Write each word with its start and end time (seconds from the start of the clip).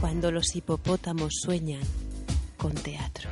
Cuando 0.00 0.30
los 0.30 0.54
hipopótamos 0.54 1.32
sueñan 1.42 1.82
con 2.56 2.74
teatro. 2.74 3.28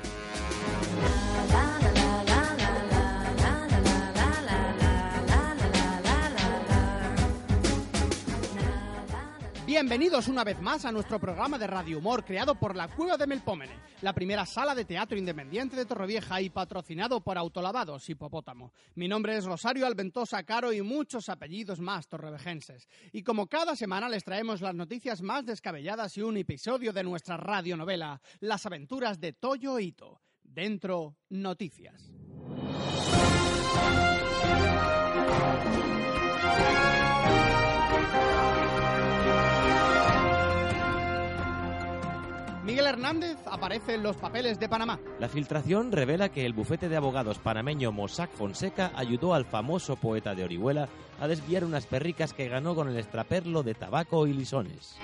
Bienvenidos 9.75 10.29
una 10.29 10.45
vez 10.45 10.63
más 10.63 10.85
a 10.85 10.93
nuestro 10.93 11.19
programa 11.19 11.59
de 11.59 11.67
radio 11.67 11.99
humor 11.99 12.25
creado 12.25 12.55
por 12.55 12.77
la 12.77 12.87
Cueva 12.87 13.17
de 13.17 13.27
Melpómene, 13.27 13.77
la 14.03 14.13
primera 14.13 14.47
sala 14.47 14.73
de 14.73 14.85
teatro 14.85 15.19
independiente 15.19 15.75
de 15.75 15.85
Torrevieja 15.85 16.41
y 16.41 16.49
patrocinado 16.49 17.21
por 17.21 17.37
Autolavados 17.37 18.09
Hipopótamo. 18.09 18.73
Mi 18.95 19.09
nombre 19.09 19.37
es 19.37 19.45
Rosario 19.45 19.85
Alventosa 19.85 20.45
Caro 20.45 20.73
y 20.73 20.81
muchos 20.81 21.29
apellidos 21.29 21.81
más 21.81 22.07
torrevejenses. 22.07 22.89
Y 23.11 23.25
como 23.25 23.49
cada 23.49 23.75
semana 23.75 24.09
les 24.09 24.23
traemos 24.23 24.61
las 24.61 24.77
noticias 24.77 25.23
más 25.23 25.45
descabelladas 25.45 26.17
y 26.19 26.23
un 26.23 26.37
episodio 26.37 26.93
de 26.93 27.03
nuestra 27.03 27.37
radionovela, 27.37 28.23
Las 28.39 28.67
aventuras 28.67 29.19
de 29.19 29.33
Toyo 29.33 29.81
Ito. 29.81 30.21
Dentro, 30.45 31.17
noticias. 31.31 32.13
Miguel 42.75 42.89
Hernández 42.89 43.39
aparece 43.47 43.95
en 43.95 44.03
los 44.03 44.17
papeles 44.17 44.59
de 44.59 44.69
Panamá. 44.69 44.99
La 45.21 45.29
filtración 45.29 45.93
revela 45.93 46.31
que 46.31 46.45
el 46.45 46.55
bufete 46.55 46.89
de 46.89 46.97
abogados 46.97 47.39
panameño 47.39 47.93
Mossack 47.93 48.33
Fonseca 48.33 48.91
ayudó 48.97 49.33
al 49.33 49.45
famoso 49.45 49.95
poeta 49.95 50.35
de 50.35 50.43
Orihuela 50.43 50.89
a 51.21 51.29
desviar 51.29 51.65
unas 51.65 51.87
perricas 51.87 52.33
que 52.33 52.49
ganó 52.49 52.75
con 52.75 52.89
el 52.89 52.97
extraperlo 52.97 53.63
de 53.63 53.75
tabaco 53.75 54.27
y 54.27 54.33
lisones. 54.33 54.97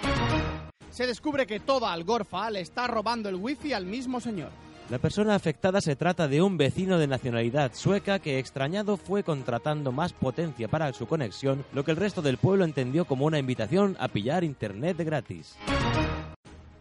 Se 0.90 1.06
descubre 1.06 1.46
que 1.46 1.60
toda 1.60 1.92
Algorfa 1.92 2.50
le 2.50 2.60
está 2.60 2.88
robando 2.88 3.28
el 3.28 3.36
wifi 3.36 3.72
al 3.72 3.86
mismo 3.86 4.18
señor. 4.18 4.50
La 4.90 4.98
persona 4.98 5.36
afectada 5.36 5.80
se 5.80 5.94
trata 5.94 6.26
de 6.26 6.42
un 6.42 6.56
vecino 6.56 6.98
de 6.98 7.06
nacionalidad 7.06 7.70
sueca 7.74 8.18
que 8.18 8.40
extrañado 8.40 8.96
fue 8.96 9.22
contratando 9.22 9.92
más 9.92 10.12
potencia 10.12 10.66
para 10.66 10.92
su 10.92 11.06
conexión, 11.06 11.64
lo 11.72 11.84
que 11.84 11.92
el 11.92 11.98
resto 11.98 12.20
del 12.20 12.36
pueblo 12.36 12.64
entendió 12.64 13.04
como 13.04 13.26
una 13.26 13.38
invitación 13.38 13.96
a 14.00 14.08
pillar 14.08 14.42
internet 14.42 14.96
gratis. 14.98 15.56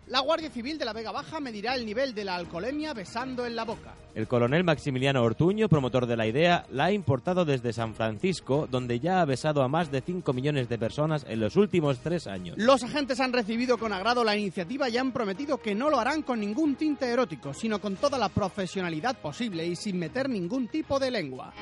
La 0.09 0.21
Guardia 0.21 0.49
Civil 0.49 0.79
de 0.79 0.85
la 0.85 0.93
Vega 0.93 1.11
Baja 1.11 1.39
medirá 1.39 1.75
el 1.75 1.85
nivel 1.85 2.15
de 2.15 2.23
la 2.23 2.35
alcoholemia 2.35 2.95
besando 2.95 3.45
en 3.45 3.55
la 3.55 3.63
boca. 3.63 3.93
El 4.15 4.27
coronel 4.27 4.63
Maximiliano 4.63 5.21
Ortuño, 5.21 5.69
promotor 5.69 6.07
de 6.07 6.17
la 6.17 6.25
idea, 6.25 6.65
la 6.71 6.85
ha 6.85 6.91
importado 6.91 7.45
desde 7.45 7.73
San 7.73 7.93
Francisco, 7.93 8.67
donde 8.71 8.99
ya 8.99 9.21
ha 9.21 9.25
besado 9.25 9.61
a 9.61 9.67
más 9.67 9.91
de 9.91 10.02
5 10.02 10.33
millones 10.33 10.67
de 10.67 10.80
personas 10.80 11.27
en 11.30 11.39
los 11.39 11.55
últimos 11.57 11.99
tres 11.99 12.25
años. 12.25 12.57
Los 12.57 12.83
agentes 12.83 13.19
han 13.19 13.33
recibido 13.33 13.77
con 13.77 13.93
agrado 13.93 14.23
la 14.23 14.35
iniciativa 14.35 14.89
y 14.89 14.97
han 14.97 15.11
prometido 15.11 15.59
que 15.59 15.75
no 15.75 15.91
lo 15.91 15.99
harán 15.99 16.23
con 16.23 16.39
ningún 16.39 16.75
tinte 16.75 17.05
erótico, 17.05 17.53
sino 17.53 17.80
con 17.80 17.95
toda 17.95 18.17
la 18.17 18.30
profesionalidad 18.30 19.15
posible 19.21 19.67
y 19.67 19.75
sin 19.75 19.99
meter 19.99 20.27
ningún 20.27 20.70
tipo 20.70 20.97
de 20.97 21.11
lengua. 21.11 21.53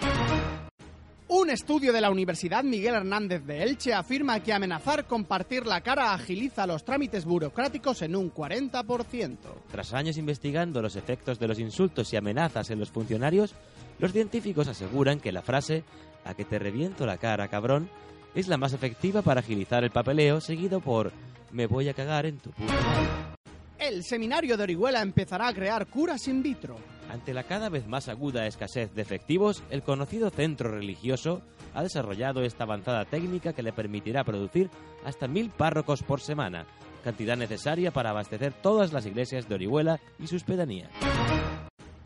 Un 1.29 1.49
estudio 1.49 1.91
de 1.91 1.99
la 1.99 2.09
Universidad 2.09 2.63
Miguel 2.63 2.95
Hernández 2.95 3.43
de 3.45 3.61
Elche 3.61 3.93
afirma 3.93 4.39
que 4.39 4.53
amenazar 4.53 5.05
con 5.05 5.25
partir 5.25 5.65
la 5.65 5.81
cara 5.81 6.13
agiliza 6.13 6.65
los 6.65 6.85
trámites 6.85 7.25
burocráticos 7.25 8.01
en 8.01 8.15
un 8.15 8.33
40%. 8.33 9.37
Tras 9.69 9.93
años 9.93 10.17
investigando 10.17 10.81
los 10.81 10.95
efectos 10.95 11.37
de 11.37 11.49
los 11.49 11.59
insultos 11.59 12.13
y 12.13 12.15
amenazas 12.15 12.69
en 12.69 12.79
los 12.79 12.91
funcionarios, 12.91 13.55
los 13.99 14.13
científicos 14.13 14.69
aseguran 14.69 15.19
que 15.19 15.33
la 15.33 15.41
frase 15.41 15.83
a 16.23 16.33
que 16.33 16.45
te 16.45 16.59
reviento 16.59 17.05
la 17.05 17.17
cara, 17.17 17.49
cabrón, 17.49 17.89
es 18.33 18.47
la 18.47 18.57
más 18.57 18.71
efectiva 18.71 19.21
para 19.21 19.41
agilizar 19.41 19.83
el 19.83 19.91
papeleo, 19.91 20.39
seguido 20.39 20.79
por 20.79 21.11
me 21.51 21.67
voy 21.67 21.89
a 21.89 21.93
cagar 21.93 22.25
en 22.25 22.37
tu 22.37 22.51
puta. 22.51 23.35
El 23.77 24.03
seminario 24.05 24.55
de 24.55 24.63
Orihuela 24.63 25.01
empezará 25.01 25.49
a 25.49 25.53
crear 25.53 25.87
curas 25.87 26.25
in 26.29 26.41
vitro. 26.41 26.77
Ante 27.09 27.33
la 27.33 27.43
cada 27.43 27.69
vez 27.69 27.87
más 27.87 28.09
aguda 28.09 28.47
escasez 28.47 28.93
de 28.93 29.01
efectivos, 29.01 29.63
el 29.69 29.81
conocido 29.81 30.29
centro 30.29 30.71
religioso 30.71 31.41
ha 31.73 31.83
desarrollado 31.83 32.41
esta 32.41 32.65
avanzada 32.65 33.05
técnica 33.05 33.53
que 33.53 33.63
le 33.63 33.71
permitirá 33.71 34.23
producir 34.23 34.69
hasta 35.05 35.27
mil 35.27 35.49
párrocos 35.49 36.03
por 36.03 36.19
semana, 36.19 36.65
cantidad 37.03 37.37
necesaria 37.37 37.91
para 37.91 38.09
abastecer 38.09 38.53
todas 38.53 38.91
las 38.91 39.05
iglesias 39.05 39.47
de 39.47 39.55
Orihuela 39.55 39.99
y 40.19 40.27
sus 40.27 40.43
pedanías. 40.43 40.89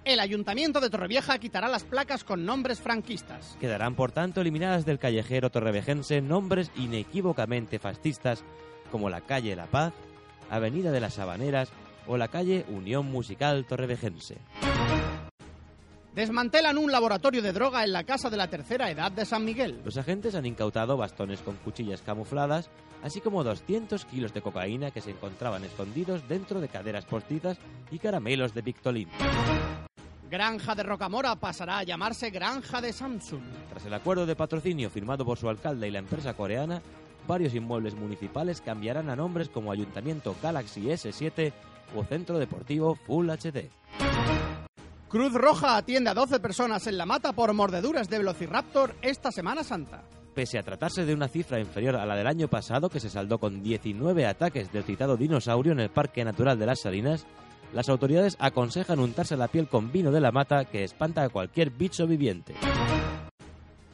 El 0.03 0.19
ayuntamiento 0.19 0.79
de 0.79 0.89
Torrevieja 0.89 1.37
quitará 1.37 1.67
las 1.67 1.83
placas 1.83 2.23
con 2.23 2.43
nombres 2.43 2.79
franquistas. 2.79 3.55
Quedarán, 3.59 3.95
por 3.95 4.11
tanto, 4.11 4.41
eliminadas 4.41 4.83
del 4.83 4.97
callejero 4.97 5.51
torrevejense 5.51 6.21
nombres 6.21 6.71
inequívocamente 6.75 7.77
fascistas 7.77 8.43
como 8.91 9.09
la 9.09 9.21
calle 9.21 9.55
La 9.55 9.67
Paz, 9.67 9.93
Avenida 10.49 10.91
de 10.91 11.01
las 11.01 11.13
Sabaneras 11.13 11.71
o 12.07 12.17
la 12.17 12.27
calle 12.27 12.65
Unión 12.69 13.05
Musical 13.05 13.65
Torrevejense. 13.65 14.37
Desmantelan 16.13 16.77
un 16.77 16.91
laboratorio 16.91 17.41
de 17.41 17.53
droga 17.53 17.85
en 17.85 17.93
la 17.93 18.03
casa 18.03 18.29
de 18.29 18.35
la 18.35 18.49
tercera 18.49 18.91
edad 18.91 19.13
de 19.13 19.25
San 19.25 19.45
Miguel. 19.45 19.79
Los 19.85 19.95
agentes 19.95 20.35
han 20.35 20.45
incautado 20.45 20.97
bastones 20.97 21.39
con 21.39 21.55
cuchillas 21.55 22.01
camufladas, 22.01 22.69
así 23.01 23.21
como 23.21 23.45
200 23.45 24.03
kilos 24.05 24.33
de 24.33 24.41
cocaína 24.41 24.91
que 24.91 24.99
se 24.99 25.11
encontraban 25.11 25.63
escondidos 25.63 26.27
dentro 26.27 26.59
de 26.59 26.67
caderas 26.67 27.05
postizas 27.05 27.57
y 27.91 27.99
caramelos 27.99 28.53
de 28.53 28.61
Victolín. 28.61 29.07
Granja 30.29 30.75
de 30.75 30.83
Rocamora 30.83 31.37
pasará 31.37 31.77
a 31.77 31.83
llamarse 31.83 32.29
Granja 32.29 32.81
de 32.81 32.91
Samsung. 32.91 33.43
Tras 33.69 33.85
el 33.85 33.93
acuerdo 33.93 34.25
de 34.25 34.35
patrocinio 34.35 34.89
firmado 34.89 35.25
por 35.25 35.37
su 35.37 35.47
alcalde 35.47 35.87
y 35.87 35.91
la 35.91 35.99
empresa 35.99 36.33
coreana, 36.33 36.81
varios 37.25 37.55
inmuebles 37.55 37.95
municipales 37.95 38.59
cambiarán 38.59 39.09
a 39.09 39.15
nombres 39.15 39.47
como 39.47 39.71
Ayuntamiento 39.71 40.35
Galaxy 40.43 40.81
S7 40.87 41.53
o 41.95 42.03
Centro 42.03 42.37
Deportivo 42.37 42.95
Full 42.95 43.29
HD. 43.29 43.69
Cruz 45.11 45.33
Roja 45.33 45.75
atiende 45.75 46.09
a 46.09 46.13
12 46.13 46.39
personas 46.39 46.87
en 46.87 46.97
la 46.97 47.05
mata 47.05 47.33
por 47.33 47.53
mordeduras 47.53 48.09
de 48.09 48.17
Velociraptor 48.17 48.95
esta 49.01 49.29
Semana 49.29 49.61
Santa. 49.61 50.03
Pese 50.33 50.57
a 50.57 50.63
tratarse 50.63 51.03
de 51.03 51.13
una 51.13 51.27
cifra 51.27 51.59
inferior 51.59 51.97
a 51.97 52.05
la 52.05 52.15
del 52.15 52.27
año 52.27 52.47
pasado, 52.47 52.87
que 52.89 53.01
se 53.01 53.09
saldó 53.09 53.37
con 53.37 53.61
19 53.61 54.25
ataques 54.25 54.71
del 54.71 54.85
citado 54.85 55.17
dinosaurio 55.17 55.73
en 55.73 55.81
el 55.81 55.89
Parque 55.89 56.23
Natural 56.23 56.57
de 56.57 56.65
las 56.65 56.79
Salinas, 56.79 57.25
las 57.73 57.89
autoridades 57.89 58.37
aconsejan 58.39 58.99
untarse 58.99 59.35
la 59.35 59.49
piel 59.49 59.67
con 59.67 59.91
vino 59.91 60.11
de 60.11 60.21
la 60.21 60.31
mata 60.31 60.63
que 60.63 60.85
espanta 60.85 61.23
a 61.23 61.29
cualquier 61.29 61.71
bicho 61.71 62.07
viviente. 62.07 62.55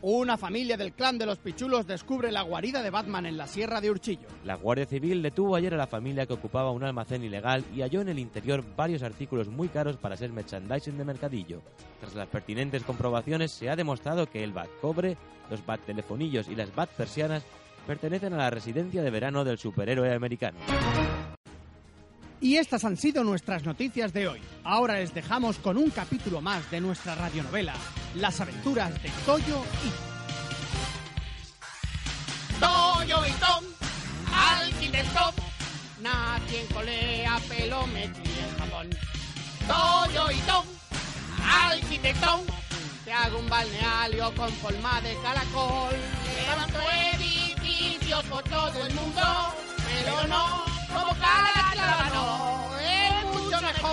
Una 0.01 0.37
familia 0.37 0.77
del 0.77 0.93
clan 0.93 1.17
de 1.17 1.25
los 1.25 1.39
Pichulos 1.39 1.87
descubre 1.87 2.31
la 2.31 2.43
guarida 2.43 2.83
de 2.83 2.91
Batman 2.91 3.25
en 3.25 3.35
la 3.35 3.47
Sierra 3.47 3.81
de 3.81 3.89
Urchillo. 3.89 4.27
La 4.45 4.53
Guardia 4.53 4.85
Civil 4.85 5.23
detuvo 5.23 5.55
ayer 5.55 5.73
a 5.73 5.77
la 5.77 5.87
familia 5.87 6.27
que 6.27 6.33
ocupaba 6.33 6.69
un 6.69 6.83
almacén 6.83 7.23
ilegal 7.23 7.65
y 7.75 7.81
halló 7.81 8.01
en 8.01 8.09
el 8.09 8.19
interior 8.19 8.63
varios 8.75 9.01
artículos 9.01 9.47
muy 9.47 9.69
caros 9.69 9.97
para 9.97 10.15
ser 10.15 10.31
merchandising 10.31 10.99
de 10.99 11.03
mercadillo. 11.03 11.63
Tras 11.99 12.13
las 12.13 12.27
pertinentes 12.27 12.83
comprobaciones 12.83 13.51
se 13.51 13.71
ha 13.71 13.75
demostrado 13.75 14.29
que 14.29 14.43
el 14.43 14.53
Bat 14.53 14.69
Cobre, 14.81 15.17
los 15.49 15.65
Bat 15.65 15.81
Telefonillos 15.87 16.47
y 16.47 16.55
las 16.55 16.73
Bat 16.75 16.91
Persianas 16.91 17.43
pertenecen 17.87 18.33
a 18.33 18.37
la 18.37 18.49
residencia 18.51 19.01
de 19.01 19.09
verano 19.09 19.43
del 19.43 19.57
superhéroe 19.57 20.13
americano. 20.13 20.59
Y 22.39 22.57
estas 22.57 22.85
han 22.85 22.97
sido 22.97 23.23
nuestras 23.23 23.63
noticias 23.63 24.13
de 24.13 24.27
hoy. 24.27 24.41
Ahora 24.63 24.95
les 24.95 25.13
dejamos 25.13 25.57
con 25.57 25.77
un 25.77 25.89
capítulo 25.89 26.39
más 26.39 26.69
de 26.69 26.79
nuestra 26.81 27.15
radionovela, 27.15 27.73
Las 28.15 28.39
aventuras 28.39 28.93
de 29.01 29.09
Toyo 29.25 29.63
y... 29.83 30.17
Toyo 32.59 33.25
y 33.25 33.31
Tom, 33.31 33.63
arquitecto, 34.33 35.33
nadie 36.01 36.65
colea 36.73 37.39
pelo 37.47 37.85
metí 37.87 38.29
en 38.39 38.57
jabón. 38.57 38.89
Toyo 39.67 40.31
y 40.31 40.39
Tom, 40.41 40.65
arquitecto, 41.43 42.43
te 43.05 43.13
hago 43.13 43.39
un 43.39 43.49
balneario 43.49 44.33
con 44.35 44.51
forma 44.53 45.01
de 45.01 45.15
caracol. 45.21 45.95
Levanto 46.41 46.79
edificios 47.13 48.23
por 48.25 48.43
todo 48.43 48.85
el 48.85 48.93
mundo, 48.93 49.21
pero 49.87 50.27
no 50.27 50.66
como 50.99 51.13
Calatrava, 51.13 52.09
no, 52.13 52.79
es 52.79 53.25
mucho 53.25 53.61
mejor. 53.61 53.87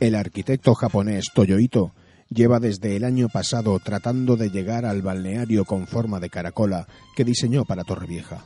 El 0.00 0.14
arquitecto 0.14 0.74
japonés 0.74 1.26
Toyo 1.34 1.58
Ito 1.58 1.92
Lleva 2.34 2.58
desde 2.58 2.96
el 2.96 3.04
año 3.04 3.28
pasado 3.28 3.78
tratando 3.78 4.36
de 4.36 4.50
llegar 4.50 4.86
al 4.86 5.02
balneario 5.02 5.64
con 5.64 5.86
forma 5.86 6.18
de 6.18 6.30
caracola 6.30 6.88
que 7.14 7.24
diseñó 7.24 7.64
para 7.64 7.84
Torrevieja. 7.84 8.44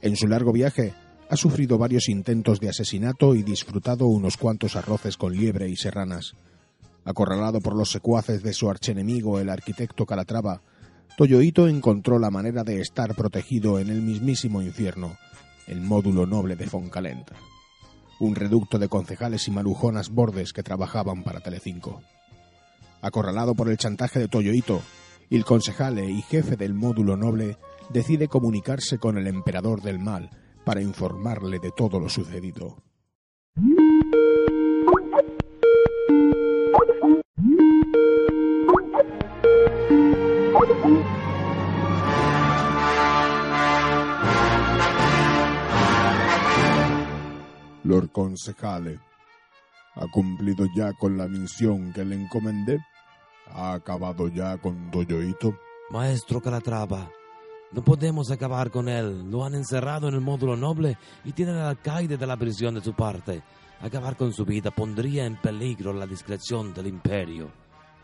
En 0.00 0.16
su 0.16 0.26
largo 0.26 0.52
viaje 0.52 0.92
ha 1.30 1.36
sufrido 1.36 1.78
varios 1.78 2.08
intentos 2.08 2.58
de 2.58 2.70
asesinato 2.70 3.36
y 3.36 3.44
disfrutado 3.44 4.06
unos 4.06 4.36
cuantos 4.36 4.74
arroces 4.74 5.16
con 5.16 5.32
liebre 5.32 5.68
y 5.68 5.76
serranas. 5.76 6.34
Acorralado 7.04 7.60
por 7.60 7.76
los 7.76 7.92
secuaces 7.92 8.42
de 8.42 8.52
su 8.52 8.68
archenemigo, 8.68 9.38
el 9.38 9.48
arquitecto 9.48 10.04
Calatrava, 10.04 10.60
Toyoito 11.16 11.68
encontró 11.68 12.18
la 12.18 12.30
manera 12.30 12.64
de 12.64 12.80
estar 12.80 13.14
protegido 13.14 13.78
en 13.78 13.90
el 13.90 14.00
mismísimo 14.00 14.62
infierno, 14.62 15.18
el 15.66 15.82
módulo 15.82 16.24
noble 16.24 16.56
de 16.56 16.66
Foncalenta, 16.66 17.36
un 18.18 18.34
reducto 18.34 18.78
de 18.78 18.88
concejales 18.88 19.46
y 19.46 19.50
marujonas 19.50 20.08
bordes 20.08 20.54
que 20.54 20.62
trabajaban 20.62 21.22
para 21.22 21.40
Telecinco. 21.40 22.00
Acorralado 23.02 23.54
por 23.54 23.68
el 23.68 23.76
chantaje 23.76 24.20
de 24.20 24.28
Toyoito, 24.28 24.80
el 25.28 25.44
concejale 25.44 26.10
y 26.10 26.22
jefe 26.22 26.56
del 26.56 26.72
módulo 26.72 27.16
noble 27.16 27.58
decide 27.90 28.28
comunicarse 28.28 28.98
con 28.98 29.18
el 29.18 29.26
emperador 29.26 29.82
del 29.82 29.98
mal 29.98 30.30
para 30.64 30.80
informarle 30.80 31.58
de 31.58 31.72
todo 31.76 32.00
lo 32.00 32.08
sucedido. 32.08 32.82
Lord 47.84 48.10
Concejale, 48.12 49.00
¿ha 49.96 50.06
cumplido 50.12 50.66
ya 50.76 50.92
con 50.92 51.18
la 51.18 51.26
misión 51.26 51.92
que 51.92 52.04
le 52.04 52.14
encomendé? 52.14 52.78
¿Ha 53.48 53.72
acabado 53.72 54.28
ya 54.28 54.56
con 54.58 54.90
Toyoito? 54.90 55.58
Maestro 55.90 56.40
Calatrava, 56.40 57.10
no 57.72 57.82
podemos 57.82 58.30
acabar 58.30 58.70
con 58.70 58.88
él. 58.88 59.30
Lo 59.30 59.44
han 59.44 59.54
encerrado 59.54 60.08
en 60.08 60.14
el 60.14 60.20
módulo 60.20 60.56
noble 60.56 60.96
y 61.24 61.32
tienen 61.32 61.56
al 61.56 61.68
alcaide 61.68 62.16
de 62.16 62.26
la 62.26 62.36
prisión 62.36 62.74
de 62.74 62.82
su 62.82 62.94
parte. 62.94 63.42
Acabar 63.80 64.16
con 64.16 64.32
su 64.32 64.44
vida 64.44 64.70
pondría 64.70 65.26
en 65.26 65.36
peligro 65.40 65.92
la 65.92 66.06
discreción 66.06 66.72
del 66.72 66.86
imperio. 66.86 67.61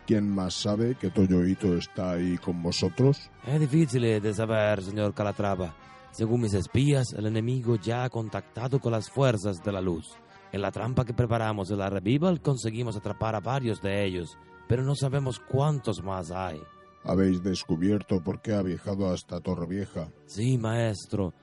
¿Quién 0.08 0.34
más 0.34 0.54
sabe 0.54 0.94
que 0.94 1.10
Toyoito 1.10 1.76
está 1.76 2.12
ahí 2.12 2.38
con 2.38 2.62
vosotros? 2.62 3.30
Es 3.46 3.60
difícil 3.60 4.22
de 4.22 4.32
saber, 4.32 4.82
señor 4.82 5.12
Calatrava. 5.12 5.74
Según 6.12 6.40
mis 6.40 6.54
espías, 6.54 7.12
el 7.12 7.26
enemigo 7.26 7.76
ya 7.76 8.04
ha 8.04 8.08
contactado 8.08 8.80
con 8.80 8.92
las 8.92 9.10
fuerzas 9.10 9.62
de 9.62 9.70
la 9.70 9.82
luz. 9.82 10.16
En 10.50 10.62
la 10.62 10.70
trampa 10.70 11.04
que 11.04 11.12
preparamos 11.12 11.70
en 11.70 11.76
la 11.76 11.90
Revival 11.90 12.40
conseguimos 12.40 12.96
atrapar 12.96 13.34
a 13.34 13.40
varios 13.40 13.82
de 13.82 14.02
ellos, 14.06 14.38
pero 14.66 14.82
no 14.82 14.94
sabemos 14.94 15.40
cuántos 15.40 16.02
más 16.02 16.30
hay. 16.30 16.58
¿Habéis 17.04 17.42
descubierto 17.42 18.22
por 18.24 18.40
qué 18.40 18.54
ha 18.54 18.62
viajado 18.62 19.12
hasta 19.12 19.42
Torrevieja? 19.42 20.08
Sí, 20.24 20.56
maestro. 20.56 21.34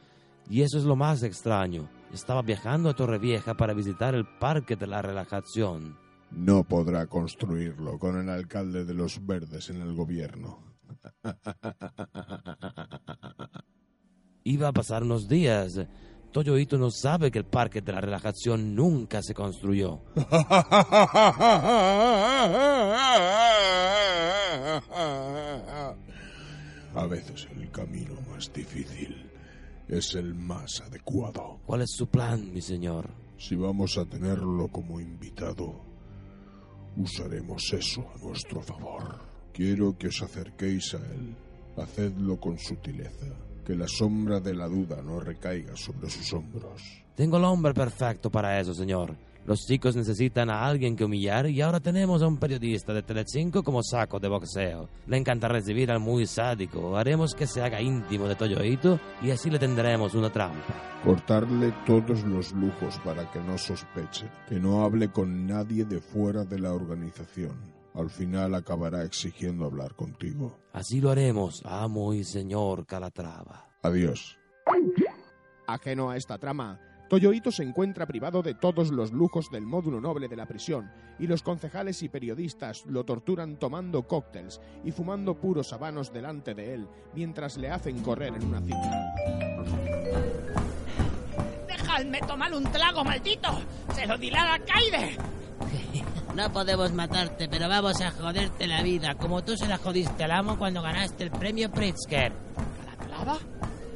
Y 0.49 0.63
eso 0.63 0.79
es 0.79 0.85
lo 0.85 0.95
más 0.95 1.21
extraño. 1.21 1.87
Estaba 2.11 2.41
viajando 2.41 2.89
a 2.89 2.95
Torrevieja 2.95 3.53
para 3.53 3.75
visitar 3.75 4.15
el 4.15 4.25
Parque 4.39 4.75
de 4.75 4.87
la 4.87 5.03
Relajación. 5.03 6.03
No 6.31 6.63
podrá 6.63 7.07
construirlo 7.07 7.97
con 7.97 8.19
el 8.19 8.29
alcalde 8.29 8.85
de 8.85 8.93
los 8.93 9.25
verdes 9.25 9.69
en 9.69 9.81
el 9.81 9.93
gobierno. 9.93 10.59
Iba 14.43 14.67
a 14.67 14.73
pasar 14.73 15.03
unos 15.03 15.27
días. 15.27 15.79
Toyoito 16.31 16.77
no 16.77 16.91
sabe 16.91 17.31
que 17.31 17.39
el 17.39 17.45
Parque 17.45 17.81
de 17.81 17.93
la 17.93 18.01
Relajación 18.01 18.75
nunca 18.75 19.23
se 19.23 19.33
construyó. 19.33 20.01
A 26.95 27.07
veces 27.07 27.47
el 27.55 27.69
camino 27.71 28.13
más 28.29 28.51
difícil 28.53 29.29
es 29.87 30.15
el 30.15 30.33
más 30.33 30.81
adecuado. 30.81 31.59
¿Cuál 31.65 31.81
es 31.81 31.91
su 31.91 32.07
plan, 32.07 32.53
mi 32.53 32.61
señor? 32.61 33.09
Si 33.37 33.55
vamos 33.55 33.97
a 33.97 34.05
tenerlo 34.05 34.67
como 34.69 34.99
invitado, 34.99 35.81
usaremos 36.97 37.73
eso 37.73 38.05
a 38.13 38.25
nuestro 38.25 38.61
favor. 38.61 39.19
Quiero 39.53 39.97
que 39.97 40.07
os 40.07 40.21
acerquéis 40.21 40.93
a 40.95 40.97
él. 40.97 41.35
Hacedlo 41.77 42.39
con 42.39 42.57
sutileza, 42.57 43.27
que 43.65 43.75
la 43.75 43.87
sombra 43.87 44.39
de 44.39 44.53
la 44.53 44.67
duda 44.67 45.01
no 45.01 45.19
recaiga 45.19 45.75
sobre 45.75 46.09
sus 46.09 46.31
hombros. 46.33 46.81
Tengo 47.15 47.37
el 47.37 47.43
hombre 47.43 47.73
perfecto 47.73 48.29
para 48.29 48.59
eso, 48.59 48.73
señor. 48.73 49.15
Los 49.45 49.67
chicos 49.67 49.95
necesitan 49.95 50.49
a 50.49 50.65
alguien 50.65 50.95
que 50.95 51.05
humillar 51.05 51.47
y 51.47 51.61
ahora 51.61 51.79
tenemos 51.79 52.23
a 52.23 52.27
un 52.27 52.37
periodista 52.37 52.93
de 52.93 53.03
Telecinco 53.03 53.61
como 53.61 53.83
saco 53.83 54.19
de 54.19 54.27
boxeo. 54.27 54.89
Le 55.05 55.17
encanta 55.17 55.47
recibir 55.47 55.91
al 55.91 55.99
muy 55.99 56.25
sádico. 56.25 56.97
Haremos 56.97 57.35
que 57.35 57.45
se 57.45 57.61
haga 57.61 57.79
íntimo 57.79 58.27
de 58.27 58.33
Toyoito 58.33 58.99
y 59.21 59.29
así 59.29 59.51
le 59.51 59.59
tendremos 59.59 60.15
una 60.15 60.31
trampa. 60.31 60.99
Cortarle 61.03 61.71
todos 61.85 62.23
los 62.23 62.53
lujos 62.53 62.97
para 63.05 63.29
que 63.29 63.39
no 63.39 63.55
sospeche, 63.59 64.25
que 64.49 64.59
no 64.59 64.83
hable 64.83 65.11
con 65.11 65.45
nadie 65.45 65.85
de 65.85 66.01
fuera 66.01 66.43
de 66.43 66.57
la 66.57 66.73
organización. 66.73 67.75
Al 67.93 68.09
final 68.09 68.55
acabará 68.55 69.03
exigiendo 69.03 69.65
hablar 69.65 69.93
contigo. 69.93 70.57
Así 70.73 70.99
lo 70.99 71.11
haremos, 71.11 71.61
amo 71.65 72.15
y 72.15 72.23
señor 72.23 72.87
Calatrava. 72.87 73.69
Adiós. 73.83 74.39
Ajeno 75.67 76.09
a 76.09 76.17
esta 76.17 76.37
trama, 76.37 76.79
Toyoito 77.09 77.51
se 77.51 77.61
encuentra 77.63 78.07
privado 78.07 78.41
de 78.41 78.55
todos 78.55 78.91
los 78.91 79.11
lujos 79.11 79.51
del 79.51 79.65
módulo 79.65 80.01
noble 80.01 80.27
de 80.27 80.35
la 80.35 80.47
prisión 80.47 80.91
y 81.19 81.27
los 81.27 81.43
concejales 81.43 82.01
y 82.01 82.09
periodistas 82.09 82.83
lo 82.87 83.03
torturan 83.03 83.57
tomando 83.57 84.07
cócteles 84.07 84.59
y 84.83 84.91
fumando 84.91 85.35
puros 85.35 85.71
habanos 85.71 86.11
delante 86.11 86.55
de 86.55 86.73
él 86.73 86.87
mientras 87.13 87.57
le 87.57 87.69
hacen 87.69 88.01
correr 88.01 88.33
en 88.35 88.47
una 88.47 88.59
cinta. 88.59 89.13
¡Dejadme 91.67 92.19
tomar 92.21 92.53
un 92.53 92.63
trago, 92.63 93.03
maldito! 93.03 93.49
¡Se 93.93 94.07
lo 94.07 94.17
dirá 94.17 94.43
al 94.43 94.61
alcaide! 94.61 95.17
No 96.35 96.51
podemos 96.51 96.91
matarte, 96.91 97.47
pero 97.47 97.69
vamos 97.69 98.01
a 98.01 98.11
joderte 98.11 98.67
la 98.67 98.83
vida, 98.83 99.15
como 99.15 99.41
tú 99.41 99.55
se 99.55 99.69
la 99.69 99.77
jodiste 99.77 100.25
al 100.25 100.31
amo 100.31 100.57
cuando 100.57 100.81
ganaste 100.81 101.23
el 101.23 101.31
premio 101.31 101.71
Pritzker. 101.71 102.33
¿Calatrava? 102.97 103.37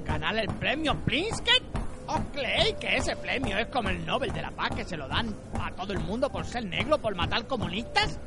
¿Ganar 0.05 0.37
el 0.37 0.47
premio 0.55 0.95
Pritzker? 1.03 1.68
¿Os 2.09 2.21
creéis 2.33 2.73
que 2.79 2.97
ese 2.97 3.15
premio 3.15 3.55
es 3.59 3.67
como 3.67 3.89
el 3.89 4.03
Nobel 4.03 4.33
de 4.33 4.41
la 4.41 4.49
Paz 4.49 4.71
que 4.75 4.83
se 4.83 4.97
lo 4.97 5.07
dan 5.07 5.31
a 5.61 5.69
todo 5.73 5.93
el 5.93 5.99
mundo 5.99 6.27
por 6.31 6.43
ser 6.43 6.65
negro, 6.65 6.97
por 6.97 7.13
matar 7.13 7.45
comunistas? 7.45 8.17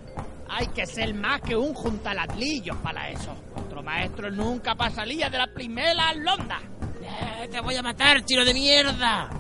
Hay 0.49 0.69
que 0.69 0.87
ser 0.87 1.13
más 1.15 1.41
que 1.41 1.57
un 1.57 1.75
juntalatlillo 1.75 2.77
para 2.77 3.11
eso. 3.11 3.35
Nuestro 3.57 3.83
maestro 3.83 4.31
nunca 4.31 4.77
pasaría 4.77 5.29
de 5.29 5.39
la 5.39 5.49
primera 5.49 6.15
londa. 6.15 6.61
Eh, 7.03 7.49
te 7.49 7.61
voy 7.61 7.75
a 7.75 7.83
matar, 7.83 8.25
chino 8.25 8.45
de 8.45 8.55
mierda. 8.55 9.31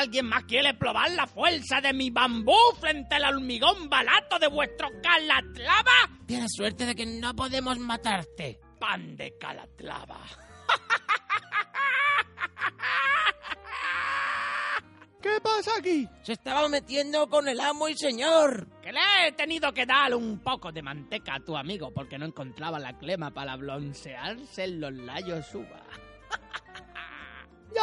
¿Alguien 0.00 0.24
más 0.24 0.44
quiere 0.44 0.72
probar 0.72 1.10
la 1.10 1.26
fuerza 1.26 1.82
de 1.82 1.92
mi 1.92 2.08
bambú 2.08 2.56
frente 2.80 3.16
al 3.16 3.34
hormigón 3.34 3.90
barato 3.90 4.38
de 4.38 4.46
vuestro 4.46 4.88
Calatrava? 5.02 6.08
Tienes 6.26 6.50
suerte 6.56 6.86
de 6.86 6.94
que 6.94 7.04
no 7.04 7.36
podemos 7.36 7.78
matarte. 7.78 8.58
Pan 8.78 9.14
de 9.14 9.36
Calatrava. 9.36 10.20
¿Qué 15.20 15.38
pasa 15.42 15.72
aquí? 15.78 16.08
Se 16.22 16.32
estaba 16.32 16.66
metiendo 16.70 17.28
con 17.28 17.46
el 17.46 17.60
amo 17.60 17.86
y 17.86 17.94
señor. 17.94 18.68
Que 18.80 18.92
le 18.92 19.00
he 19.26 19.32
tenido 19.32 19.70
que 19.74 19.84
dar 19.84 20.14
un 20.14 20.38
poco 20.38 20.72
de 20.72 20.80
manteca 20.80 21.34
a 21.34 21.40
tu 21.40 21.58
amigo 21.58 21.92
porque 21.92 22.16
no 22.16 22.24
encontraba 22.24 22.78
la 22.78 22.96
clema 22.96 23.32
para 23.32 23.54
broncearse 23.56 24.64
en 24.64 24.80
los 24.80 24.94
layos 24.94 25.54
uva. 25.54 25.82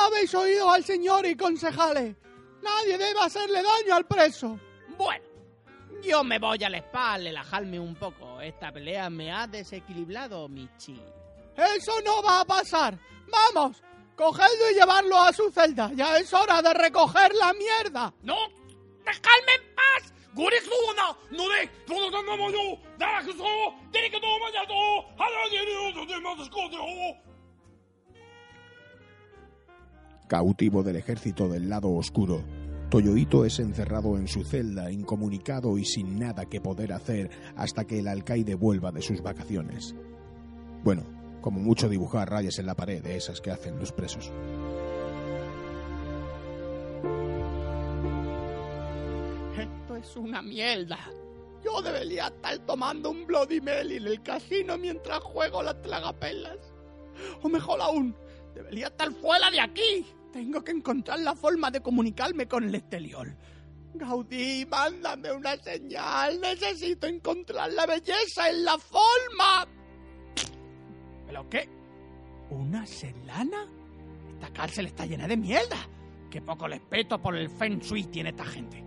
Habéis 0.08 0.34
oído 0.36 0.72
al 0.72 0.86
señor 0.86 1.26
y 1.26 1.36
concejales. 1.36 2.16
Nadie 2.62 2.98
debe 2.98 3.20
hacerle 3.20 3.62
daño 3.62 3.96
al 3.96 4.06
preso. 4.06 4.58
Bueno, 4.98 5.26
yo 6.02 6.24
me 6.24 6.40
voy 6.40 6.64
al 6.64 6.76
spa 6.76 7.16
a 7.16 7.18
relajarme 7.18 7.78
un 7.78 7.94
poco. 7.94 8.40
Esta 8.40 8.72
pelea 8.72 9.10
me 9.10 9.34
ha 9.34 9.48
desequilibrado, 9.48 10.48
Michi. 10.48 10.98
Eso 11.58 12.00
no 12.06 12.24
va 12.24 12.40
a 12.40 12.46
pasar. 12.46 12.98
Vamos, 13.30 13.84
cogedlo 14.16 14.72
y 14.72 14.76
llevarlo 14.76 15.22
a 15.22 15.34
su 15.34 15.52
celda. 15.52 15.92
Ya 15.94 16.18
es 16.18 16.34
hora 16.34 16.62
de 16.62 16.74
recoger 16.74 17.34
la 17.36 17.54
mierda. 17.54 18.14
¡No! 18.22 18.38
¡Dejadme 19.04 19.54
en 19.56 19.76
paz! 19.76 20.14
Cautivo 30.28 30.84
del 30.84 30.98
ejército 30.98 31.48
del 31.48 31.70
lado 31.70 31.90
oscuro, 31.92 32.44
Toyohito 32.90 33.46
es 33.46 33.60
encerrado 33.60 34.18
en 34.18 34.28
su 34.28 34.44
celda, 34.44 34.92
incomunicado 34.92 35.78
y 35.78 35.86
sin 35.86 36.20
nada 36.20 36.46
que 36.46 36.60
poder 36.60 36.92
hacer 36.92 37.30
hasta 37.56 37.86
que 37.86 38.00
el 38.00 38.08
alcaide 38.08 38.56
vuelva 38.56 38.92
de 38.92 39.02
sus 39.02 39.22
vacaciones. 39.22 39.96
Bueno, 40.84 41.04
como 41.42 41.60
mucho 41.60 41.88
dibujar 41.88 42.30
rayas 42.30 42.60
en 42.60 42.66
la 42.66 42.76
pared 42.76 43.02
de 43.02 43.16
esas 43.16 43.40
que 43.40 43.52
hacen 43.52 43.80
los 43.80 43.94
presos. 43.94 44.32
Esto 49.58 49.96
es 49.96 50.16
una 50.18 50.42
mierda. 50.42 51.00
Yo 51.64 51.82
debería 51.82 52.28
estar 52.28 52.58
tomando 52.60 53.12
un 53.12 53.26
Bloody 53.26 53.62
Mary 53.62 53.96
en 53.96 54.08
el 54.08 54.22
casino 54.22 54.78
mientras 54.78 55.20
juego 55.20 55.64
las 55.64 55.82
tragapelas. 55.82 56.58
O 57.42 57.50
mejor 57.50 57.82
aún, 57.82 58.16
debería 58.54 58.88
estar 58.88 59.12
fuera 59.12 59.50
de 59.52 59.60
aquí. 59.60 60.06
Tengo 60.32 60.64
que 60.64 60.72
encontrar 60.72 61.20
la 61.20 61.36
forma 61.36 61.72
de 61.72 61.82
comunicarme 61.82 62.48
con 62.48 62.64
el 62.64 62.76
exterior. 62.76 63.36
Gaudí, 63.94 64.66
mándame 64.66 65.32
una 65.32 65.56
señal. 65.58 66.40
Necesito 66.40 67.08
encontrar 67.08 67.72
la 67.72 67.86
belleza 67.86 68.50
en 68.50 68.66
la 68.66 68.78
forma. 68.78 69.68
¿Pero 71.26 71.50
qué? 71.50 71.70
¿Una 72.50 72.86
celana? 72.86 73.68
Esta 74.34 74.54
cárcel 74.54 74.88
está 74.88 75.06
llena 75.06 75.28
de 75.28 75.38
mierda. 75.38 75.78
Qué 76.30 76.42
poco 76.42 76.68
respeto 76.68 77.20
por 77.22 77.36
el 77.36 77.50
Feng 77.50 77.80
Shui 77.80 78.04
tiene 78.06 78.30
esta 78.30 78.46
gente. 78.46 78.84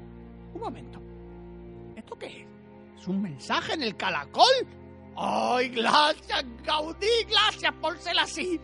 Un 0.55 0.61
momento. 0.61 1.01
¿Esto 1.97 2.19
qué 2.19 2.27
es? 2.43 3.01
¿Es 3.01 3.09
un 3.09 3.23
mensaje 3.23 3.75
en 3.75 3.83
el 3.83 3.97
calacol? 3.97 4.67
¡Ay, 5.17 5.71
gracias, 5.71 6.45
Gaudí! 6.63 7.07
¡Gracias 7.29 7.75
por 7.81 7.99
ser 7.99 8.19
así! 8.19 8.61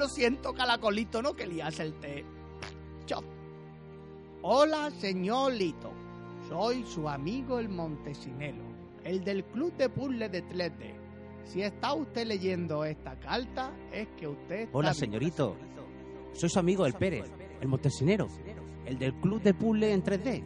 Lo 0.00 0.08
siento, 0.08 0.54
calacolito, 0.54 1.20
no 1.20 1.34
querías 1.34 1.78
el 1.78 1.92
té. 2.00 2.24
Chao. 3.04 3.20
Hola, 4.40 4.90
señor 4.92 5.52
Lito. 5.52 5.92
Soy 6.48 6.86
su 6.86 7.06
amigo 7.06 7.58
el 7.58 7.68
Montesinelo, 7.68 8.64
el 9.04 9.22
del 9.22 9.44
club 9.44 9.76
de 9.76 9.90
puzzle 9.90 10.30
de 10.30 10.42
3D. 10.42 10.94
Si 11.44 11.60
está 11.60 11.92
usted 11.92 12.26
leyendo 12.26 12.82
esta 12.86 13.20
carta, 13.20 13.76
es 13.92 14.08
que 14.18 14.26
usted... 14.26 14.60
está 14.60 14.78
Hola, 14.78 14.94
señorito. 14.94 15.54
Soy 16.32 16.48
su 16.48 16.58
amigo 16.58 16.86
el 16.86 16.94
Pérez, 16.94 17.30
el 17.60 17.68
montesinero, 17.68 18.26
el 18.86 18.98
del 18.98 19.12
club 19.20 19.42
de 19.42 19.52
puzzle 19.52 19.92
en 19.92 20.02
3D. 20.02 20.42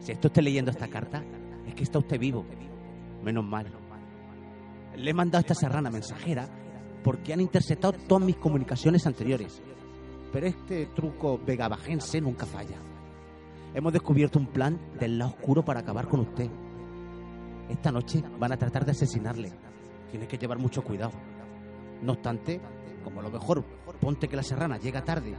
Si 0.00 0.12
está 0.12 0.28
usted 0.28 0.42
leyendo 0.42 0.70
esta 0.70 0.88
carta, 0.88 1.24
es 1.66 1.74
que 1.74 1.84
está 1.84 2.00
usted 2.00 2.20
vivo. 2.20 2.44
Menos 3.22 3.46
mal. 3.46 3.66
Le 4.94 5.10
he 5.10 5.14
mandado 5.14 5.40
esta 5.40 5.54
serrana 5.54 5.88
mensajera 5.88 6.46
porque 7.02 7.32
han 7.32 7.40
interceptado 7.40 7.94
todas 8.06 8.24
mis 8.24 8.36
comunicaciones 8.36 9.06
anteriores. 9.06 9.62
Pero 10.32 10.46
este 10.46 10.86
truco 10.86 11.40
vegabajense 11.44 12.20
nunca 12.20 12.46
falla. 12.46 12.76
Hemos 13.74 13.92
descubierto 13.92 14.38
un 14.38 14.46
plan 14.46 14.78
del 14.98 15.18
lado 15.18 15.32
oscuro 15.32 15.64
para 15.64 15.80
acabar 15.80 16.08
con 16.08 16.20
usted. 16.20 16.50
Esta 17.68 17.92
noche 17.92 18.22
van 18.38 18.52
a 18.52 18.56
tratar 18.56 18.84
de 18.84 18.92
asesinarle. 18.92 19.52
Tiene 20.10 20.26
que 20.26 20.38
llevar 20.38 20.58
mucho 20.58 20.82
cuidado. 20.82 21.12
No 22.02 22.12
obstante, 22.12 22.60
como 23.04 23.22
lo 23.22 23.30
mejor, 23.30 23.64
ponte 24.00 24.28
que 24.28 24.36
la 24.36 24.42
serrana 24.42 24.78
llega 24.78 25.04
tarde. 25.04 25.34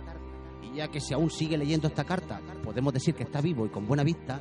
Y 0.62 0.76
ya 0.76 0.90
que 0.90 1.00
si 1.00 1.14
aún 1.14 1.30
sigue 1.30 1.58
leyendo 1.58 1.88
esta 1.88 2.04
carta, 2.04 2.40
podemos 2.64 2.94
decir 2.94 3.16
que 3.16 3.24
está 3.24 3.42
vivo 3.42 3.66
y 3.66 3.70
con 3.70 3.88
buena 3.88 4.04
vista, 4.04 4.40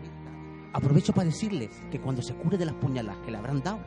aprovecho 0.73 1.13
para 1.13 1.27
decirle 1.27 1.71
que 1.91 2.01
cuando 2.01 2.23
se 2.23 2.35
cure 2.35 2.59
de 2.59 2.67
las 2.67 2.75
puñaladas 2.75 3.25
que 3.25 3.31
le 3.31 3.39
habrán 3.39 3.63
dado, 3.63 3.81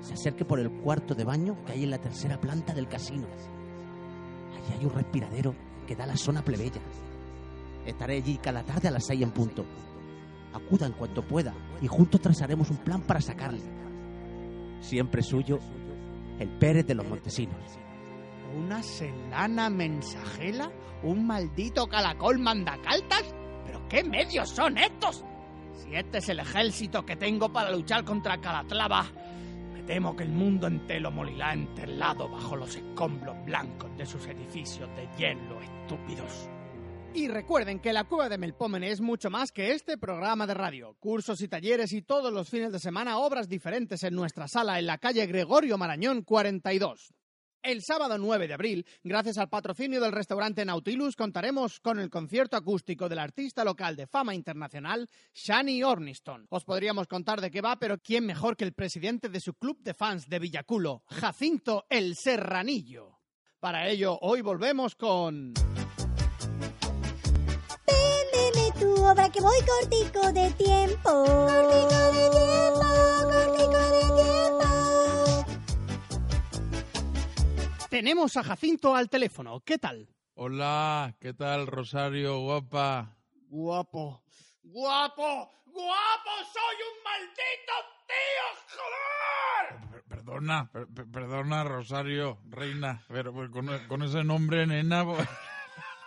se 0.00 0.14
acerque 0.14 0.44
por 0.44 0.60
el 0.60 0.70
cuarto 0.70 1.14
de 1.14 1.24
baño 1.24 1.56
que 1.64 1.72
hay 1.72 1.84
en 1.84 1.90
la 1.90 1.98
tercera 1.98 2.40
planta 2.40 2.72
del 2.74 2.88
casino. 2.88 3.26
Allí 4.54 4.78
hay 4.78 4.84
un 4.84 4.92
respiradero 4.92 5.54
que 5.86 5.96
da 5.96 6.04
a 6.04 6.08
la 6.08 6.16
zona 6.16 6.42
plebeya. 6.42 6.80
Estaré 7.86 8.16
allí 8.16 8.38
cada 8.38 8.62
tarde 8.62 8.88
a 8.88 8.92
las 8.92 9.06
seis 9.06 9.22
en 9.22 9.30
punto. 9.30 9.64
Acuda 10.52 10.86
en 10.86 10.92
cuanto 10.92 11.26
pueda 11.26 11.54
y 11.80 11.86
juntos 11.86 12.20
trazaremos 12.20 12.70
un 12.70 12.78
plan 12.78 13.02
para 13.02 13.20
sacarle. 13.20 13.62
Siempre 14.80 15.22
suyo, 15.22 15.58
el 16.38 16.48
Pérez 16.58 16.86
de 16.86 16.94
los 16.94 17.06
Montesinos. 17.06 17.78
¿Una 18.56 18.82
celana 18.82 19.70
mensajera? 19.70 20.70
¿Un 21.02 21.26
maldito 21.26 21.86
calacol 21.86 22.38
mandacaltas? 22.38 23.34
¿Pero 23.64 23.86
qué 23.88 24.02
medios 24.02 24.50
son 24.50 24.76
estos? 24.78 25.24
Si 25.74 25.94
este 25.94 26.18
es 26.18 26.28
el 26.28 26.40
ejército 26.40 27.04
que 27.06 27.16
tengo 27.16 27.52
para 27.52 27.70
luchar 27.70 28.04
contra 28.04 28.40
Calatrava, 28.40 29.04
me 29.04 29.19
temo 29.90 30.14
que 30.14 30.22
el 30.22 30.30
mundo 30.30 30.68
entero 30.68 31.10
morirá 31.10 31.52
enterrado 31.52 32.28
bajo 32.28 32.54
los 32.54 32.76
escombros 32.76 33.34
blancos 33.44 33.90
de 33.96 34.06
sus 34.06 34.24
edificios 34.28 34.88
de 34.94 35.08
hielo 35.18 35.60
estúpidos. 35.60 36.48
Y 37.12 37.26
recuerden 37.26 37.80
que 37.80 37.92
la 37.92 38.04
Cueva 38.04 38.28
de 38.28 38.38
Melpómene 38.38 38.92
es 38.92 39.00
mucho 39.00 39.30
más 39.30 39.50
que 39.50 39.72
este 39.72 39.98
programa 39.98 40.46
de 40.46 40.54
radio. 40.54 40.94
Cursos 41.00 41.40
y 41.40 41.48
talleres 41.48 41.92
y 41.92 42.02
todos 42.02 42.32
los 42.32 42.48
fines 42.48 42.70
de 42.70 42.78
semana 42.78 43.18
obras 43.18 43.48
diferentes 43.48 44.04
en 44.04 44.14
nuestra 44.14 44.46
sala 44.46 44.78
en 44.78 44.86
la 44.86 44.98
calle 44.98 45.26
Gregorio 45.26 45.76
Marañón 45.76 46.22
42. 46.22 47.12
El 47.62 47.82
sábado 47.82 48.16
9 48.16 48.48
de 48.48 48.54
abril, 48.54 48.86
gracias 49.02 49.36
al 49.36 49.50
patrocinio 49.50 50.00
del 50.00 50.12
restaurante 50.12 50.64
Nautilus, 50.64 51.14
contaremos 51.14 51.78
con 51.80 51.98
el 51.98 52.08
concierto 52.08 52.56
acústico 52.56 53.06
del 53.06 53.18
artista 53.18 53.64
local 53.64 53.96
de 53.96 54.06
fama 54.06 54.34
internacional, 54.34 55.10
Shani 55.34 55.82
Orniston. 55.82 56.46
Os 56.48 56.64
podríamos 56.64 57.06
contar 57.06 57.42
de 57.42 57.50
qué 57.50 57.60
va, 57.60 57.76
pero 57.78 57.98
¿quién 57.98 58.24
mejor 58.24 58.56
que 58.56 58.64
el 58.64 58.72
presidente 58.72 59.28
de 59.28 59.40
su 59.40 59.52
club 59.52 59.78
de 59.82 59.92
fans 59.92 60.26
de 60.26 60.38
Villaculo, 60.38 61.02
Jacinto 61.08 61.84
el 61.90 62.16
Serranillo? 62.16 63.18
Para 63.58 63.88
ello, 63.88 64.18
hoy 64.22 64.40
volvemos 64.40 64.94
con... 64.96 65.52
Véndeme 67.86 68.72
tu 68.80 69.04
obra 69.04 69.28
que 69.28 69.40
voy 69.42 69.58
cortico 69.66 70.32
de 70.32 70.50
tiempo. 70.52 71.10
Cortico 71.10 72.12
de 72.14 72.30
tiempo, 72.30 72.80
cortico 73.28 73.78
de 73.78 74.00
tiempo. 74.00 74.79
Tenemos 77.90 78.36
a 78.36 78.44
Jacinto 78.44 78.94
al 78.94 79.08
teléfono. 79.10 79.60
¿Qué 79.60 79.76
tal? 79.78 80.08
Hola, 80.34 81.16
¿qué 81.20 81.34
tal, 81.34 81.66
Rosario, 81.66 82.38
guapa? 82.38 83.16
Guapo. 83.48 84.22
Guapo. 84.62 85.50
Guapo. 85.66 86.30
Soy 86.52 86.76
un 86.86 87.02
maldito 87.04 87.72
tío, 88.06 88.78
joder. 88.78 89.90
Per- 89.90 90.04
Perdona, 90.04 90.70
per- 90.72 90.86
per- 90.86 91.10
perdona, 91.10 91.64
Rosario, 91.64 92.38
reina, 92.48 93.02
pero 93.08 93.32
pues, 93.32 93.50
con, 93.50 93.66
con 93.88 94.02
ese 94.02 94.22
nombre, 94.24 94.66
nena... 94.66 95.04
pues, 95.04 95.28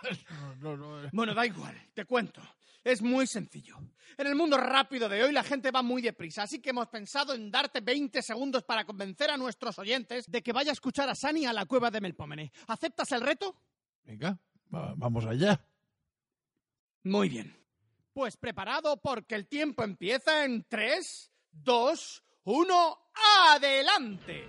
no, 0.60 0.76
no, 0.76 0.76
no, 0.76 1.04
eh. 1.04 1.10
Bueno, 1.12 1.34
da 1.34 1.44
igual, 1.46 1.74
te 1.94 2.04
cuento. 2.06 2.40
Es 2.84 3.00
muy 3.02 3.26
sencillo. 3.26 3.78
En 4.18 4.26
el 4.26 4.34
mundo 4.36 4.56
rápido 4.58 5.08
de 5.08 5.24
hoy 5.24 5.32
la 5.32 5.42
gente 5.42 5.70
va 5.70 5.82
muy 5.82 6.02
deprisa, 6.02 6.42
así 6.44 6.60
que 6.60 6.70
hemos 6.70 6.86
pensado 6.88 7.32
en 7.34 7.50
darte 7.50 7.80
20 7.80 8.22
segundos 8.22 8.62
para 8.62 8.84
convencer 8.84 9.30
a 9.30 9.36
nuestros 9.36 9.78
oyentes 9.78 10.30
de 10.30 10.42
que 10.42 10.52
vaya 10.52 10.70
a 10.70 10.74
escuchar 10.74 11.08
a 11.08 11.14
Sani 11.14 11.46
a 11.46 11.52
la 11.52 11.64
cueva 11.66 11.90
de 11.90 12.00
Melpómene. 12.00 12.52
¿Aceptas 12.68 13.10
el 13.12 13.22
reto? 13.22 13.56
Venga, 14.04 14.38
va- 14.72 14.94
vamos 14.96 15.24
allá. 15.24 15.66
Muy 17.04 17.28
bien. 17.28 17.56
Pues 18.12 18.36
preparado 18.36 19.00
porque 19.00 19.34
el 19.34 19.48
tiempo 19.48 19.82
empieza 19.82 20.44
en 20.44 20.64
3, 20.68 21.32
2, 21.50 22.22
1, 22.44 22.98
¡adelante! 23.50 24.48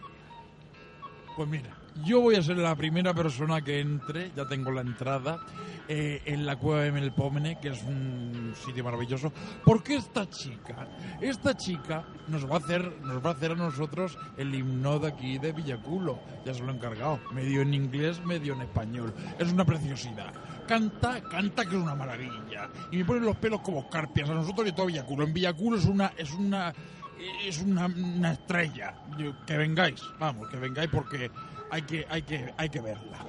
Pues 1.35 1.47
mira, 1.49 1.75
yo 2.03 2.21
voy 2.21 2.35
a 2.35 2.41
ser 2.41 2.57
la 2.57 2.75
primera 2.75 3.13
persona 3.13 3.61
que 3.61 3.79
entre, 3.79 4.31
ya 4.35 4.47
tengo 4.47 4.71
la 4.71 4.81
entrada, 4.81 5.39
eh, 5.87 6.21
en 6.25 6.45
la 6.45 6.55
cueva 6.55 6.81
de 6.81 6.91
Melpómene, 6.91 7.59
que 7.59 7.69
es 7.69 7.83
un 7.83 8.53
sitio 8.65 8.83
maravilloso, 8.83 9.31
porque 9.63 9.95
esta 9.95 10.27
chica, 10.27 10.87
esta 11.21 11.55
chica 11.55 12.03
nos 12.27 12.49
va 12.49 12.55
a 12.55 12.57
hacer, 12.57 13.01
nos 13.03 13.23
va 13.23 13.29
a 13.29 13.33
hacer 13.33 13.51
a 13.51 13.55
nosotros 13.55 14.17
el 14.35 14.55
himno 14.55 14.97
de 14.97 15.09
aquí 15.09 15.37
de 15.37 15.51
Villaculo, 15.51 16.19
ya 16.43 16.55
se 16.55 16.63
lo 16.63 16.71
he 16.71 16.75
encargado, 16.75 17.19
medio 17.33 17.61
en 17.61 17.73
inglés, 17.75 18.19
medio 18.25 18.53
en 18.53 18.61
español, 18.61 19.13
es 19.37 19.51
una 19.51 19.63
preciosidad. 19.63 20.33
Canta, 20.67 21.21
canta 21.21 21.63
que 21.63 21.75
es 21.75 21.81
una 21.81 21.93
maravilla. 21.93 22.71
Y 22.91 22.97
me 22.97 23.05
ponen 23.05 23.23
los 23.23 23.37
pelos 23.37 23.61
como 23.61 23.81
escarpias 23.81 24.27
a 24.31 24.33
nosotros 24.33 24.67
y 24.67 24.71
todo 24.71 24.87
Villaculo. 24.87 25.23
En 25.23 25.33
Villaculo 25.33 25.77
es 25.77 25.85
una, 25.85 26.11
es 26.17 26.31
una, 26.31 26.73
es 27.43 27.61
una, 27.61 28.31
estrella. 28.31 28.95
Yo- 29.17 29.33
que 29.45 29.57
vengáis, 29.57 30.01
vamos, 30.19 30.49
que 30.49 30.57
vengáis 30.57 30.89
porque 30.89 31.31
hay 31.71 31.81
que, 31.83 32.05
hay 32.09 32.21
que. 32.21 32.53
Hay 32.57 32.69
que 32.69 32.81
verla. 32.81 33.25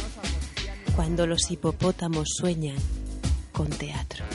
Cuando 0.96 1.26
los 1.26 1.50
hipopótamos 1.50 2.28
sueñan 2.38 2.78
con 3.52 3.70
teatro. 3.70 4.26